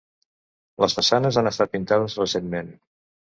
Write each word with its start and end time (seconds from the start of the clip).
Les 0.83 0.95
façanes 0.99 1.37
han 1.41 1.49
estat 1.51 1.73
pintades 1.75 2.17
recentment. 2.23 2.73